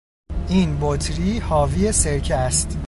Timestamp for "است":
2.35-2.77